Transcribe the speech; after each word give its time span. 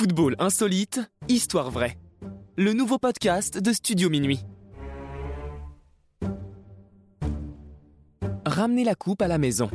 Football 0.00 0.34
insolite, 0.38 0.98
histoire 1.28 1.70
vraie. 1.70 1.98
Le 2.56 2.72
nouveau 2.72 2.96
podcast 2.96 3.58
de 3.58 3.70
Studio 3.70 4.08
Minuit. 4.08 4.40
Ramenez 8.46 8.84
la 8.84 8.94
coupe 8.94 9.20
à 9.20 9.28
la 9.28 9.36
maison. 9.36 9.68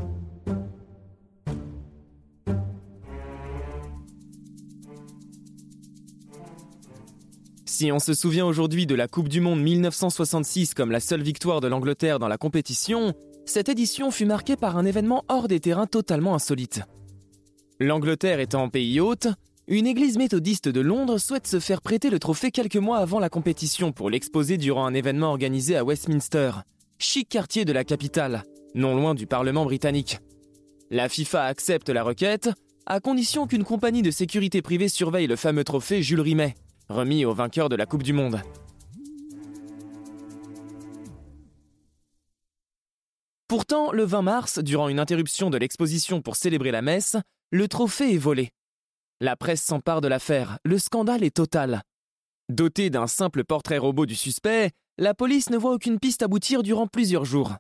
Si 7.66 7.92
on 7.92 8.00
se 8.00 8.16
souvient 8.16 8.48
aujourd'hui 8.48 8.88
de 8.88 8.96
la 8.96 9.08
Coupe 9.08 9.30
du 9.30 9.42
Monde 9.42 9.62
1966 9.62 10.74
comme 10.74 10.90
la 10.90 11.02
seule 11.02 11.22
victoire 11.22 11.62
de 11.62 11.68
l'Angleterre 11.68 12.18
dans 12.18 12.28
la 12.28 12.40
compétition, 12.40 13.14
cette 13.46 13.70
édition 13.70 14.10
fut 14.10 14.26
marquée 14.26 14.56
par 14.56 14.76
un 14.76 14.86
événement 14.86 15.24
hors 15.28 15.48
des 15.48 15.60
terrains 15.60 15.86
totalement 15.86 16.34
insolite. 16.34 16.82
L'Angleterre 17.80 18.40
étant 18.40 18.64
en 18.64 18.70
pays 18.70 19.00
hôte, 19.00 19.28
une 19.68 19.88
église 19.88 20.18
méthodiste 20.18 20.70
de 20.70 20.80
Londres 20.80 21.18
souhaite 21.18 21.48
se 21.48 21.60
faire 21.60 21.82
prêter 21.82 22.12
le 22.12 22.20
trophée 22.20 22.52
quelques 22.52 22.76
mois 22.76 23.00
avant 23.00 23.20
la 23.20 23.30
compétition 23.30 23.92
pour 23.92 24.12
l'exposer 24.12 24.58
durant 24.58 24.86
un 24.86 24.94
événement 24.94 25.30
organisé 25.30 25.76
à 25.76 25.84
Westminster, 25.84 26.52
chic 27.00 27.30
quartier 27.30 27.66
de 27.66 27.74
la 27.74 27.84
capitale, 27.84 28.44
non 28.76 28.96
loin 28.96 29.16
du 29.16 29.26
Parlement 29.26 29.66
britannique. 29.66 30.20
La 30.92 31.10
FIFA 31.10 31.46
accepte 31.46 31.90
la 31.90 32.04
requête, 32.04 32.52
à 32.86 33.00
condition 33.00 33.48
qu'une 33.48 33.64
compagnie 33.64 34.04
de 34.04 34.12
sécurité 34.12 34.62
privée 34.62 34.88
surveille 34.88 35.26
le 35.26 35.36
fameux 35.36 35.64
trophée 35.64 36.04
Jules 36.04 36.22
Rimet, 36.22 36.54
remis 36.88 37.26
au 37.26 37.34
vainqueur 37.34 37.68
de 37.68 37.76
la 37.76 37.88
Coupe 37.88 38.04
du 38.04 38.14
Monde. 38.14 38.42
Pourtant, 43.48 43.92
le 43.92 44.04
20 44.04 44.22
mars, 44.22 44.60
durant 44.60 44.90
une 44.90 45.00
interruption 45.00 45.50
de 45.50 45.58
l'exposition 45.58 46.22
pour 46.22 46.36
célébrer 46.36 46.70
la 46.72 46.84
messe, 46.84 47.18
le 47.52 47.68
trophée 47.68 48.14
est 48.14 48.20
volé. 48.20 48.52
La 49.22 49.38
presse 49.38 49.62
s'empare 49.62 50.02
de 50.02 50.10
l'affaire, 50.10 50.60
le 50.66 50.78
scandale 50.78 51.24
est 51.24 51.38
total. 51.38 51.84
Doté 52.50 52.90
d'un 52.90 53.08
simple 53.08 53.46
portrait 53.46 53.78
robot 53.78 54.06
du 54.06 54.14
suspect, 54.14 54.72
la 54.98 55.14
police 55.14 55.50
ne 55.50 55.58
voit 55.58 55.72
aucune 55.72 56.00
piste 56.00 56.22
aboutir 56.22 56.64
durant 56.64 56.88
plusieurs 56.88 57.24
jours. 57.24 57.54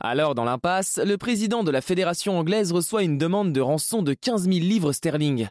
Alors, 0.00 0.34
dans 0.34 0.44
l'impasse, 0.44 0.98
le 0.98 1.18
président 1.18 1.62
de 1.62 1.70
la 1.70 1.82
Fédération 1.82 2.38
anglaise 2.38 2.72
reçoit 2.72 3.02
une 3.02 3.18
demande 3.18 3.52
de 3.52 3.60
rançon 3.60 4.00
de 4.00 4.14
15 4.14 4.44
000 4.44 4.60
livres 4.60 4.92
sterling. 4.92 5.48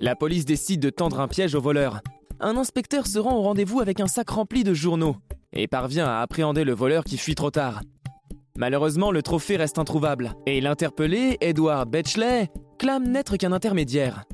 La 0.00 0.16
police 0.16 0.46
décide 0.46 0.80
de 0.80 0.90
tendre 0.90 1.20
un 1.20 1.28
piège 1.28 1.54
au 1.54 1.60
voleur. 1.60 2.00
Un 2.40 2.56
inspecteur 2.56 3.06
se 3.06 3.18
rend 3.18 3.36
au 3.36 3.42
rendez-vous 3.42 3.80
avec 3.80 4.00
un 4.00 4.06
sac 4.06 4.30
rempli 4.30 4.64
de 4.64 4.72
journaux 4.72 5.16
et 5.52 5.68
parvient 5.68 6.06
à 6.06 6.20
appréhender 6.20 6.64
le 6.64 6.72
voleur 6.72 7.04
qui 7.04 7.18
fuit 7.18 7.34
trop 7.34 7.50
tard. 7.50 7.82
Malheureusement, 8.58 9.12
le 9.12 9.22
trophée 9.22 9.56
reste 9.56 9.78
introuvable 9.78 10.34
et 10.44 10.60
l'interpellé, 10.60 11.38
Edward 11.40 11.88
Betchley, 11.88 12.48
clame 12.76 13.06
n'être 13.06 13.36
qu'un 13.36 13.52
intermédiaire. 13.52 14.24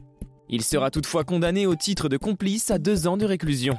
Il 0.49 0.65
sera 0.65 0.91
toutefois 0.91 1.25
condamné 1.25 1.67
au 1.67 1.75
titre 1.75 2.09
de 2.09 2.17
complice 2.17 2.71
à 2.71 2.79
deux 2.79 3.07
ans 3.07 3.19
de 3.19 3.27
réclusion. 3.27 3.77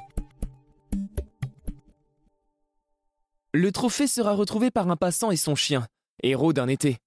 Le 3.53 3.71
trophée 3.71 4.05
sera 4.05 4.33
retrouvé 4.33 4.69
par 4.69 4.87
un 4.91 4.95
passant 4.95 5.31
et 5.31 5.35
son 5.35 5.55
chien, 5.55 5.87
héros 6.21 6.53
d'un 6.53 6.67
été. 6.67 6.97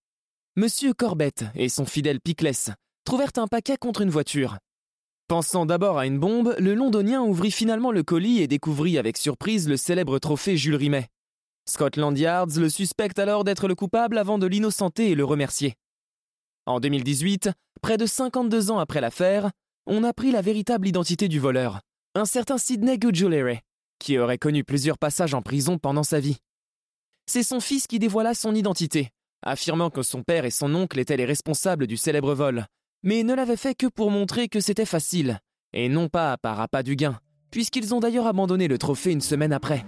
Monsieur 0.57 0.93
Corbett 0.93 1.45
et 1.55 1.69
son 1.69 1.87
fidèle 1.87 2.19
Pickless 2.21 2.73
trouvèrent 3.05 3.31
un 3.37 3.47
paquet 3.47 3.77
contre 3.77 4.01
une 4.01 4.11
voiture. 4.11 4.59
Pensant 5.29 5.65
d'abord 5.65 5.97
à 5.97 6.07
une 6.07 6.19
bombe, 6.19 6.57
le 6.59 6.75
londonien 6.75 7.23
ouvrit 7.23 7.53
finalement 7.53 7.93
le 7.93 8.03
colis 8.03 8.43
et 8.43 8.49
découvrit 8.49 8.99
avec 8.99 9.17
surprise 9.17 9.69
le 9.69 9.77
célèbre 9.77 10.19
trophée 10.19 10.57
Jules 10.57 10.75
Rimet. 10.75 11.07
Scotland 11.69 12.17
Yards 12.17 12.57
le 12.57 12.71
suspecte 12.71 13.19
alors 13.19 13.45
d'être 13.45 13.69
le 13.69 13.75
coupable 13.75 14.17
avant 14.17 14.39
de 14.39 14.47
l'innocenter 14.47 15.11
et 15.11 15.15
le 15.15 15.25
remercier. 15.25 15.75
En 16.65 16.81
2018, 16.81 17.51
près 17.83 17.99
de 17.99 18.07
52 18.07 18.71
ans 18.71 18.79
après 18.79 19.03
l'affaire, 19.03 19.51
on 19.87 20.03
apprit 20.03 20.33
la 20.33 20.41
véritable 20.41 20.89
identité 20.89 21.29
du 21.29 21.39
voleur, 21.39 21.81
un 22.15 22.25
certain 22.25 22.57
Sidney 22.57 22.99
Goodjolere, 22.99 23.61
qui 23.99 24.19
aurait 24.19 24.39
connu 24.39 24.65
plusieurs 24.65 24.97
passages 24.97 25.35
en 25.35 25.43
prison 25.43 25.77
pendant 25.77 26.05
sa 26.05 26.21
vie. 26.21 26.39
C'est 27.27 27.43
son 27.43 27.61
fils 27.61 27.87
qui 27.87 27.99
dévoila 27.99 28.33
son 28.33 28.55
identité, 28.55 29.11
affirmant 29.43 29.91
que 29.91 30.03
son 30.03 30.23
père 30.23 30.47
et 30.47 30.51
son 30.51 30.75
oncle 30.75 30.99
étaient 30.99 31.19
les 31.19 31.27
responsables 31.27 31.87
du 31.87 31.99
célèbre 31.99 32.33
vol, 32.33 32.65
mais 33.03 33.25
ne 33.25 33.35
l'avait 33.35 33.59
fait 33.59 33.75
que 33.75 33.87
pour 33.87 34.11
montrer 34.11 34.49
que 34.49 34.61
c'était 34.61 34.87
facile, 34.87 35.39
et 35.75 35.91
non 35.91 36.09
pas 36.09 36.39
par 36.39 36.61
appât 36.63 36.83
du 36.83 36.97
gain, 36.97 37.21
puisqu'ils 37.51 37.95
ont 37.95 38.01
d'ailleurs 38.01 38.27
abandonné 38.27 38.69
le 38.69 38.79
trophée 38.79 39.13
une 39.13 39.21
semaine 39.21 39.53
après. 39.53 39.85